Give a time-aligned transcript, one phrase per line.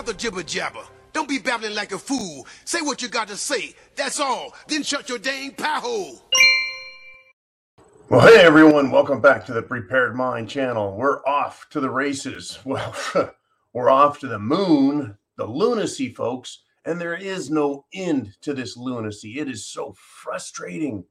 [0.00, 0.82] Jibber jabber.
[1.12, 2.46] Don't be babbling like a fool.
[2.64, 3.74] Say what you got to say.
[3.96, 4.54] That's all.
[4.66, 6.22] Then shut your dang pie hole.
[8.08, 10.96] Well, hey everyone, welcome back to the Prepared Mind channel.
[10.96, 12.58] We're off to the races.
[12.64, 12.94] Well,
[13.72, 18.76] we're off to the moon, the lunacy, folks, and there is no end to this
[18.76, 19.38] lunacy.
[19.38, 21.04] It is so frustrating.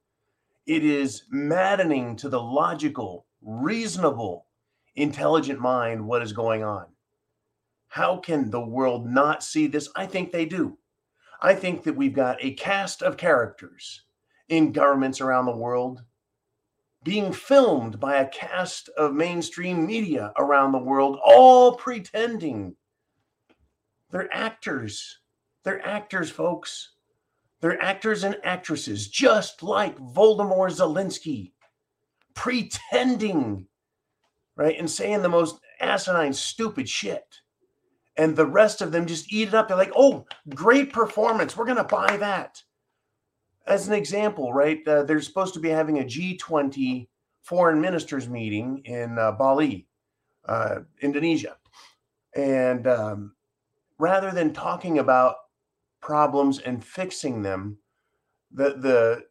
[0.66, 4.48] It is maddening to the logical, reasonable,
[4.96, 6.88] intelligent mind what is going on.
[7.90, 9.90] How can the world not see this?
[9.96, 10.78] I think they do.
[11.42, 14.04] I think that we've got a cast of characters
[14.48, 16.04] in governments around the world
[17.04, 22.76] being filmed by a cast of mainstream media around the world, all pretending
[24.12, 25.20] they're actors.
[25.64, 26.94] They're actors, folks.
[27.62, 31.52] They're actors and actresses, just like Voldemort Zelensky,
[32.34, 33.68] pretending,
[34.56, 37.42] right, and saying the most asinine, stupid shit
[38.20, 39.70] and the rest of them just eat it up.
[39.70, 41.56] They're like, oh, great performance.
[41.56, 42.62] We're going to buy that.
[43.66, 44.86] As an example, right?
[44.86, 47.08] Uh, they're supposed to be having a G20
[47.44, 49.88] foreign ministers meeting in uh, Bali,
[50.50, 51.56] uh, Indonesia.
[52.36, 53.36] And um,
[54.00, 55.36] rather than talking about
[56.02, 57.78] problems and fixing them,
[58.52, 59.24] the, the,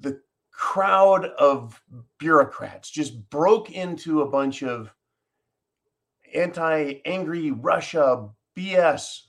[0.00, 0.20] the
[0.52, 1.80] crowd of
[2.18, 4.94] bureaucrats just broke into a bunch of
[6.34, 9.20] anti angry Russia BS.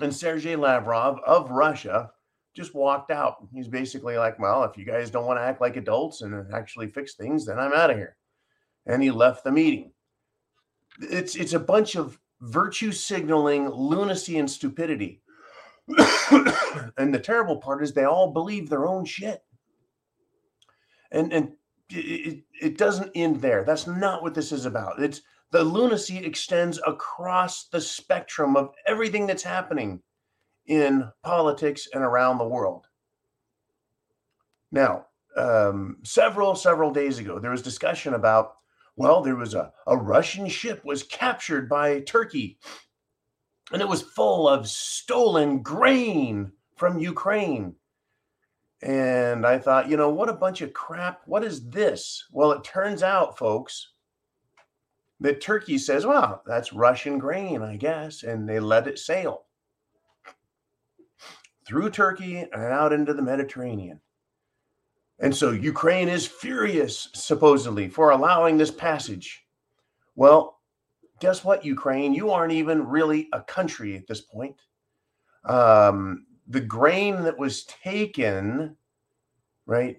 [0.00, 2.10] And Sergei Lavrov of Russia
[2.54, 3.36] just walked out.
[3.52, 6.88] He's basically like, well, if you guys don't want to act like adults and actually
[6.88, 8.16] fix things, then I'm out of here.
[8.86, 9.92] And he left the meeting.
[11.00, 15.22] It's it's a bunch of virtue signaling, lunacy, and stupidity.
[16.96, 19.42] and the terrible part is they all believe their own shit.
[21.10, 21.52] And and
[21.90, 23.64] it, it doesn't end there.
[23.64, 25.02] That's not what this is about.
[25.02, 30.02] It's the lunacy extends across the spectrum of everything that's happening
[30.66, 32.86] in politics and around the world.
[34.72, 35.06] Now,
[35.36, 38.54] um, several, several days ago, there was discussion about,
[38.96, 42.58] well, there was a, a Russian ship was captured by Turkey
[43.72, 47.74] and it was full of stolen grain from Ukraine.
[48.82, 51.22] And I thought, you know, what a bunch of crap.
[51.26, 52.24] What is this?
[52.30, 53.93] Well, it turns out, folks,
[55.20, 59.44] that Turkey says, well, that's Russian grain, I guess, and they let it sail
[61.66, 64.00] through Turkey and out into the Mediterranean.
[65.20, 69.46] And so Ukraine is furious, supposedly, for allowing this passage.
[70.16, 70.60] Well,
[71.20, 72.12] guess what, Ukraine?
[72.12, 74.56] You aren't even really a country at this point.
[75.44, 78.76] Um, the grain that was taken,
[79.66, 79.98] right,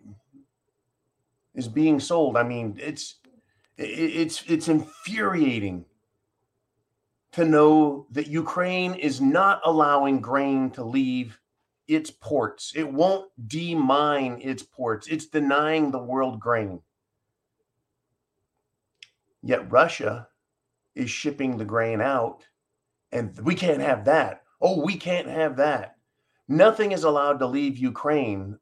[1.56, 2.36] is being sold.
[2.38, 3.16] I mean, it's
[3.78, 5.86] it's it's infuriating
[7.34, 11.40] to know that Ukraine is not allowing grain to leave
[11.88, 12.72] its ports.
[12.76, 15.08] It won't demine its ports.
[15.08, 16.82] It's denying the world grain.
[19.44, 20.30] Yet Russia
[20.96, 22.48] is shipping the grain out,
[23.12, 24.44] and we can't have that.
[24.62, 25.98] Oh, we can't have that.
[26.48, 28.60] Nothing is allowed to leave Ukraine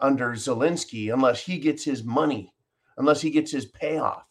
[0.00, 2.54] under Zelensky unless he gets his money,
[2.96, 4.27] unless he gets his payoff.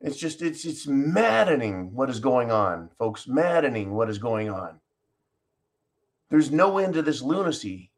[0.00, 3.28] It's just it's it's maddening what is going on, folks.
[3.28, 4.80] Maddening what is going on.
[6.30, 7.90] There's no end to this lunacy.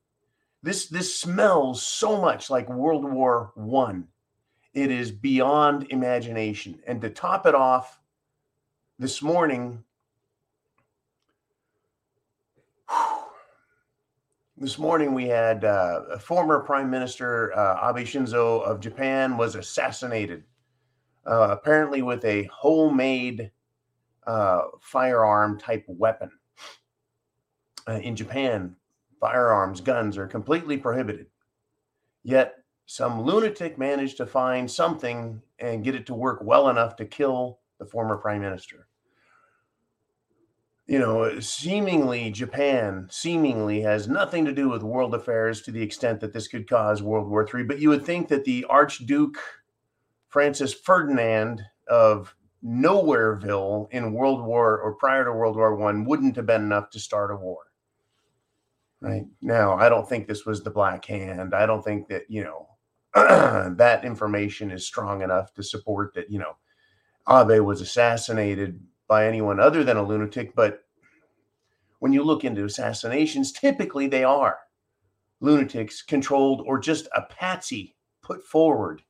[0.62, 4.08] This this smells so much like World War One.
[4.74, 6.80] It is beyond imagination.
[6.86, 8.00] And to top it off,
[8.98, 9.84] this morning,
[14.56, 19.54] this morning we had uh, a former Prime Minister uh, Abe Shinzo of Japan was
[19.54, 20.44] assassinated
[21.26, 23.50] uh, apparently with a homemade
[24.26, 26.30] uh, firearm type weapon.
[27.88, 28.76] Uh, in Japan,
[29.20, 31.26] firearms, guns are completely prohibited.
[32.22, 32.54] Yet
[32.86, 37.58] some lunatic managed to find something and get it to work well enough to kill
[37.78, 38.86] the former prime minister.
[40.86, 46.20] You know, seemingly Japan seemingly has nothing to do with world affairs to the extent
[46.20, 47.64] that this could cause World War III.
[47.64, 49.38] But you would think that the Archduke
[50.32, 52.34] Francis Ferdinand of
[52.64, 56.98] Nowhereville in World War or prior to World War One wouldn't have been enough to
[56.98, 57.58] start a war.
[59.00, 61.54] Right now, I don't think this was the Black Hand.
[61.54, 62.68] I don't think that you know
[63.14, 66.56] that information is strong enough to support that you know
[67.28, 70.54] Abe was assassinated by anyone other than a lunatic.
[70.54, 70.80] But
[71.98, 74.58] when you look into assassinations, typically they are
[75.40, 79.02] lunatics controlled or just a patsy put forward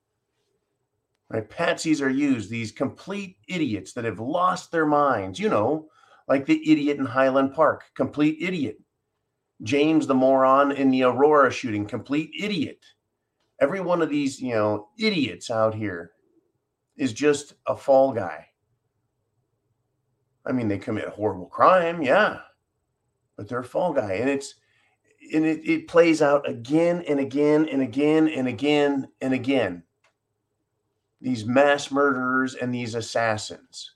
[1.32, 1.48] Right?
[1.48, 5.88] Patsies are used, these complete idiots that have lost their minds, you know,
[6.28, 8.78] like the idiot in Highland Park, complete idiot.
[9.62, 12.84] James, the moron in the Aurora shooting, complete idiot.
[13.60, 16.10] Every one of these, you know, idiots out here
[16.98, 18.46] is just a fall guy.
[20.44, 22.40] I mean, they commit horrible crime, yeah,
[23.36, 24.14] but they're a fall guy.
[24.14, 24.56] And it's,
[25.32, 29.84] and it, it plays out again and again and again and again and again.
[31.22, 33.94] These mass murderers and these assassins.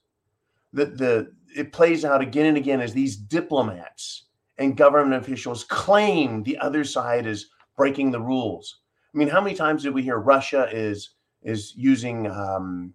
[0.73, 4.27] The, the, it plays out again and again as these diplomats
[4.59, 8.79] and government officials claim the other side is breaking the rules.
[9.15, 11.11] I mean, how many times did we hear Russia is
[11.43, 12.95] is using um,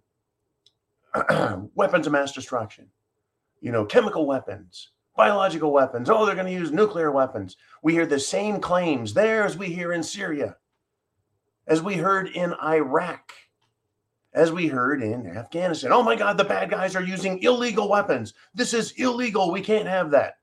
[1.74, 2.88] weapons of mass destruction?
[3.60, 6.08] You know, chemical weapons, biological weapons.
[6.08, 7.56] Oh, they're going to use nuclear weapons.
[7.82, 10.56] We hear the same claims there as we hear in Syria,
[11.66, 13.32] as we heard in Iraq,
[14.34, 15.92] as we heard in Afghanistan.
[15.92, 18.34] Oh my God, the bad guys are using illegal weapons.
[18.54, 19.50] This is illegal.
[19.50, 20.34] We can't have that.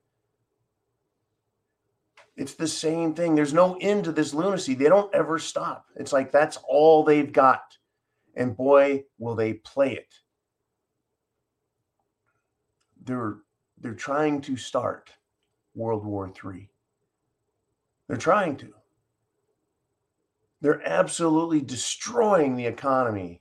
[2.36, 3.34] It's the same thing.
[3.34, 4.74] There's no end to this lunacy.
[4.74, 5.86] They don't ever stop.
[5.96, 7.76] It's like that's all they've got.
[8.34, 10.14] And boy, will they play it.
[13.04, 13.38] They're
[13.80, 15.10] they're trying to start
[15.74, 16.70] World War III.
[18.08, 18.72] They're trying to.
[20.60, 23.40] They're absolutely destroying the economy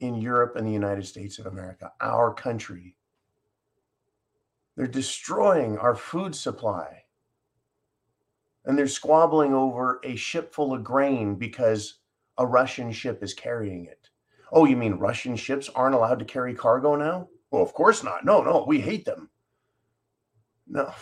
[0.00, 2.96] in Europe and the United States of America, our country.
[4.76, 7.04] They're destroying our food supply
[8.64, 11.98] and they're squabbling over a ship full of grain because
[12.38, 14.08] a Russian ship is carrying it.
[14.52, 17.28] Oh, you mean Russian ships aren't allowed to carry cargo now?
[17.50, 18.24] Well, of course not.
[18.24, 19.30] No, no, we hate them.
[20.66, 20.92] No.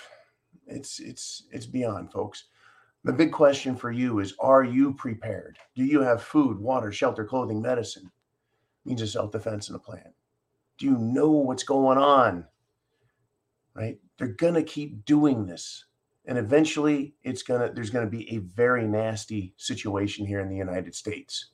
[0.67, 2.45] It's it's it's beyond, folks.
[3.05, 5.57] The big question for you is are you prepared?
[5.75, 8.11] Do you have food, water, shelter, clothing, medicine?
[8.89, 10.13] Means of self-defense and a plan.
[10.79, 12.47] Do you know what's going on?
[13.75, 13.99] Right?
[14.19, 15.85] They're gonna keep doing this
[16.29, 20.51] and eventually it's going to there's going to be a very nasty situation here in
[20.51, 21.47] the United States.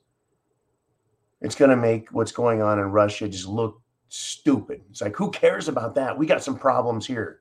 [1.41, 4.83] It's going to make what's going on in Russia just look stupid.
[4.91, 6.19] It's like who cares about that?
[6.19, 7.41] We got some problems here.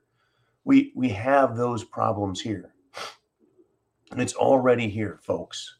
[0.63, 2.73] We we have those problems here.
[4.11, 5.77] And it's already here, folks.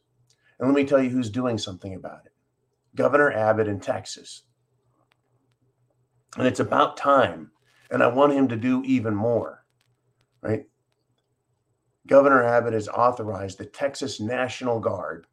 [0.57, 2.32] And let me tell you who's doing something about it.
[2.95, 4.43] Governor Abbott in Texas.
[6.37, 7.51] And it's about time.
[7.91, 9.65] And I want him to do even more.
[10.41, 10.65] Right?
[12.07, 15.27] Governor Abbott has authorized the Texas National Guard,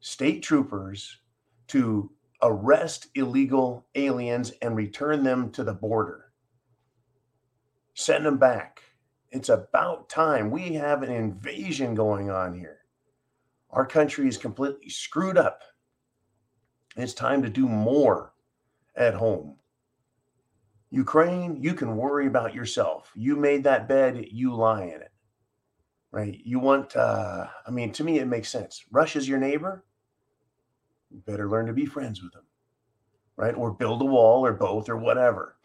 [0.00, 1.20] state troopers,
[1.68, 2.10] to
[2.42, 6.32] arrest illegal aliens and return them to the border.
[7.94, 8.82] Send them back.
[9.30, 10.50] It's about time.
[10.50, 12.80] We have an invasion going on here.
[13.70, 15.62] Our country is completely screwed up.
[16.96, 18.32] It's time to do more
[18.96, 19.56] at home.
[20.90, 23.12] Ukraine, you can worry about yourself.
[23.14, 25.12] You made that bed, you lie in it
[26.16, 26.40] right?
[26.44, 28.84] You want, uh, I mean, to me, it makes sense.
[28.90, 29.84] Russia's your neighbor.
[31.10, 32.44] You better learn to be friends with them,
[33.36, 33.54] right?
[33.54, 35.56] Or build a wall or both or whatever.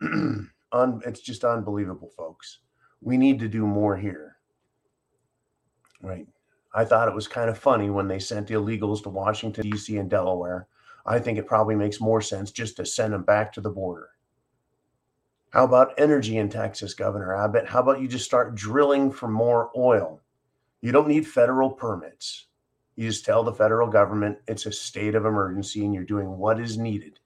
[0.02, 2.58] Un- it's just unbelievable, folks.
[3.00, 4.36] We need to do more here,
[6.02, 6.26] right?
[6.74, 9.96] I thought it was kind of funny when they sent illegals to Washington, D.C.
[9.96, 10.68] and Delaware.
[11.06, 14.10] I think it probably makes more sense just to send them back to the border
[15.56, 17.66] how about energy in Texas, Governor Abbott?
[17.66, 20.20] How about you just start drilling for more oil?
[20.82, 22.48] You don't need federal permits.
[22.94, 26.60] You just tell the federal government it's a state of emergency and you're doing what
[26.60, 27.20] is needed.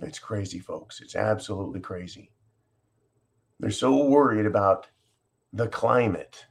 [0.00, 1.02] It's crazy, folks.
[1.02, 2.32] It's absolutely crazy.
[3.60, 4.88] They're so worried about
[5.52, 6.46] the climate.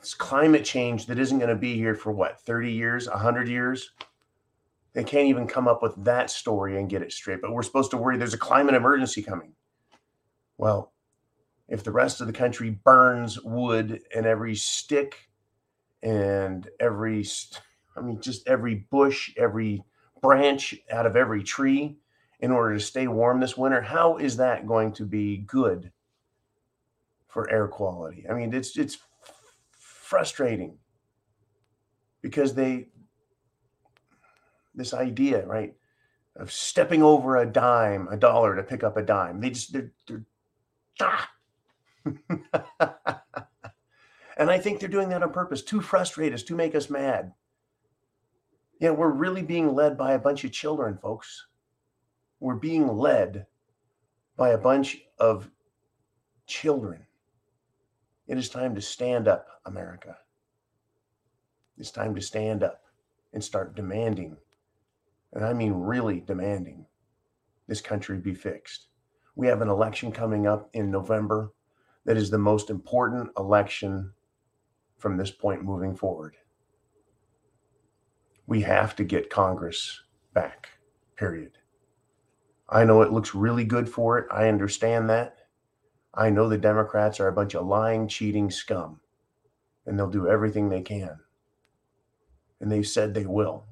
[0.00, 3.92] It's climate change that isn't going to be here for what, 30 years, 100 years?
[4.94, 7.42] They can't even come up with that story and get it straight.
[7.42, 9.52] But we're supposed to worry there's a climate emergency coming.
[10.56, 10.92] Well,
[11.68, 15.28] if the rest of the country burns wood and every stick
[16.02, 17.26] and every,
[17.94, 19.84] I mean, just every bush, every
[20.22, 21.98] branch out of every tree
[22.40, 25.92] in order to stay warm this winter, how is that going to be good
[27.28, 28.24] for air quality?
[28.28, 28.98] I mean, it's it's
[30.10, 30.76] frustrating
[32.20, 32.88] because they
[34.74, 35.72] this idea, right,
[36.34, 39.40] of stepping over a dime, a dollar to pick up a dime.
[39.40, 40.24] They just they're, they're
[41.00, 41.30] ah.
[44.36, 47.32] and I think they're doing that on purpose to frustrate us, to make us mad.
[48.80, 51.46] Yeah, we're really being led by a bunch of children, folks.
[52.40, 53.46] We're being led
[54.36, 55.48] by a bunch of
[56.46, 57.06] children.
[58.30, 60.16] It is time to stand up, America.
[61.76, 62.80] It's time to stand up
[63.34, 64.38] and start demanding
[65.32, 66.86] and I mean really demanding,
[67.68, 68.88] this country be fixed.
[69.36, 71.52] We have an election coming up in November
[72.04, 74.12] that is the most important election
[74.98, 76.36] from this point moving forward.
[78.46, 80.02] We have to get Congress
[80.34, 80.70] back,
[81.16, 81.52] period.
[82.68, 84.26] I know it looks really good for it.
[84.30, 85.36] I understand that.
[86.14, 89.00] I know the Democrats are a bunch of lying, cheating scum,
[89.86, 91.18] and they'll do everything they can.
[92.60, 93.64] And they've said they will.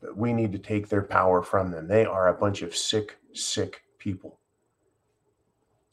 [0.00, 1.86] But we need to take their power from them.
[1.86, 4.38] They are a bunch of sick, sick people.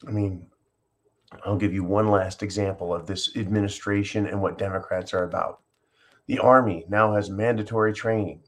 [0.06, 0.46] I mean,
[1.44, 5.60] I'll give you one last example of this administration and what Democrats are about.
[6.26, 8.42] The Army now has mandatory training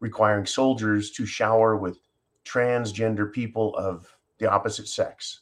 [0.00, 1.98] requiring soldiers to shower with
[2.44, 5.40] transgender people of the opposite sex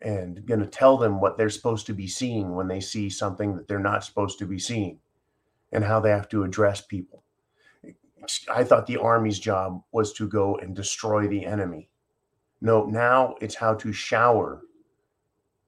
[0.00, 3.56] and going to tell them what they're supposed to be seeing when they see something
[3.56, 4.98] that they're not supposed to be seeing
[5.72, 7.24] and how they have to address people.
[8.48, 11.88] I thought the army's job was to go and destroy the enemy.
[12.60, 14.62] No, now it's how to shower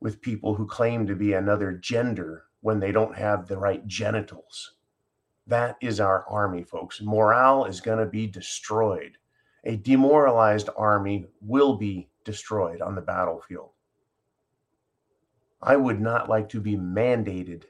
[0.00, 4.74] with people who claim to be another gender when they don't have the right genitals.
[5.46, 7.00] That is our army, folks.
[7.00, 9.16] Morale is going to be destroyed.
[9.64, 13.70] A demoralized army will be destroyed on the battlefield.
[15.62, 17.64] I would not like to be mandated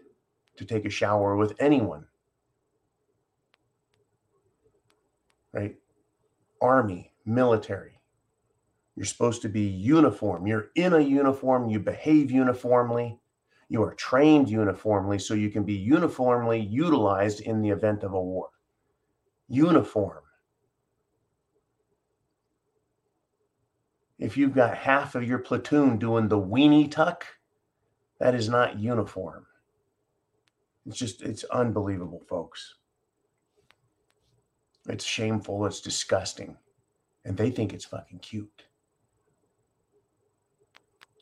[0.56, 2.06] to take a shower with anyone.
[5.52, 5.76] Right?
[6.62, 8.00] Army, military.
[8.94, 10.46] You're supposed to be uniform.
[10.46, 11.68] You're in a uniform.
[11.68, 13.18] You behave uniformly.
[13.68, 18.20] You are trained uniformly so you can be uniformly utilized in the event of a
[18.20, 18.50] war.
[19.48, 20.22] Uniform.
[24.20, 27.26] If you've got half of your platoon doing the weenie tuck,
[28.18, 29.46] that is not uniform.
[30.86, 32.74] It's just, it's unbelievable, folks.
[34.90, 35.64] It's shameful.
[35.64, 36.58] It's disgusting.
[37.24, 38.64] And they think it's fucking cute.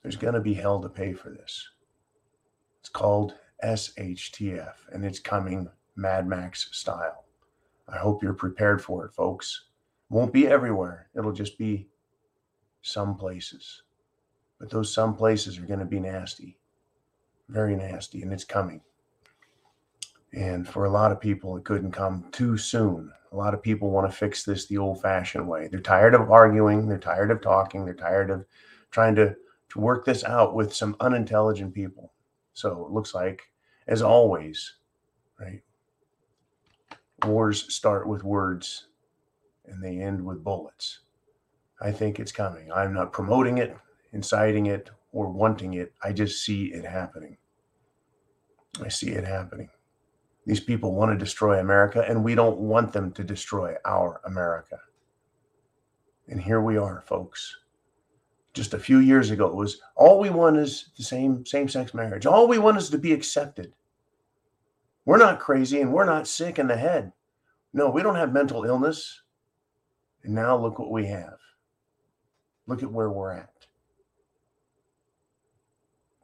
[0.02, 1.68] There's going to be hell to pay for this.
[2.80, 7.26] It's called SHTF and it's coming Mad Max style.
[7.88, 9.66] I hope you're prepared for it, folks.
[10.10, 11.10] Won't be everywhere.
[11.16, 11.88] It'll just be
[12.82, 13.82] some places.
[14.58, 16.58] But those some places are going to be nasty
[17.48, 18.80] very nasty, and it's coming.
[20.32, 23.10] And for a lot of people, it couldn't come too soon.
[23.32, 25.68] A lot of people want to fix this the old fashioned way.
[25.68, 28.44] They're tired of arguing, they're tired of talking, they're tired of
[28.90, 29.34] trying to,
[29.70, 32.12] to work this out with some unintelligent people.
[32.54, 33.42] So it looks like,
[33.86, 34.74] as always,
[35.40, 35.62] right?
[37.24, 38.86] Wars start with words
[39.66, 41.00] and they end with bullets.
[41.80, 42.70] I think it's coming.
[42.72, 43.76] I'm not promoting it,
[44.12, 45.92] inciting it, or wanting it.
[46.02, 47.36] I just see it happening.
[48.82, 49.68] I see it happening.
[50.46, 54.78] These people want to destroy America, and we don't want them to destroy our America.
[56.28, 57.54] And here we are, folks.
[58.54, 62.26] Just a few years ago, it was all we want is the same same-sex marriage.
[62.26, 63.72] All we want is to be accepted.
[65.04, 67.12] We're not crazy and we're not sick in the head.
[67.72, 69.22] No, we don't have mental illness.
[70.24, 71.38] And now look what we have.
[72.68, 73.66] Look at where we're at.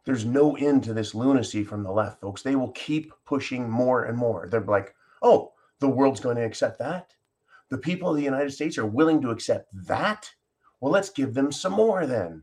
[0.04, 2.42] There's no end to this lunacy from the left, folks.
[2.42, 4.46] They will keep pushing more and more.
[4.48, 7.14] They're like, oh, the world's going to accept that.
[7.70, 10.30] The people of the United States are willing to accept that.
[10.80, 12.42] Well, let's give them some more then.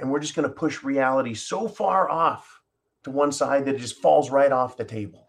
[0.00, 2.60] And we're just going to push reality so far off
[3.04, 5.28] to one side that it just falls right off the table.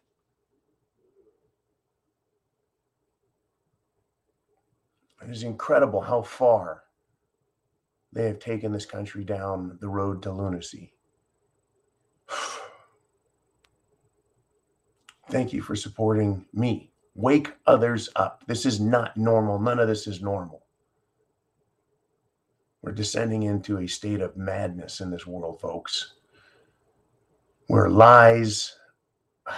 [5.22, 6.85] It is incredible how far
[8.16, 10.94] they have taken this country down the road to lunacy.
[15.30, 16.94] Thank you for supporting me.
[17.14, 18.46] Wake others up.
[18.48, 19.60] This is not normal.
[19.60, 20.64] None of this is normal.
[22.82, 26.14] We're descending into a state of madness in this world, folks,
[27.68, 28.78] where lies,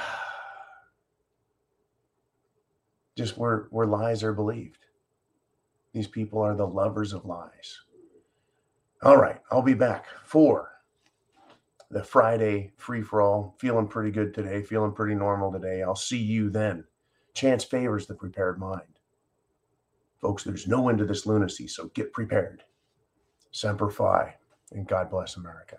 [3.17, 4.79] just where, where lies are believed.
[5.93, 7.81] These people are the lovers of lies.
[9.03, 10.71] All right, I'll be back for
[11.91, 13.55] the Friday free for all.
[13.59, 15.83] Feeling pretty good today, feeling pretty normal today.
[15.83, 16.83] I'll see you then.
[17.35, 18.99] Chance favors the prepared mind.
[20.19, 22.63] Folks, there's no end to this lunacy, so get prepared.
[23.51, 24.35] Semper Fi,
[24.71, 25.77] and God bless America.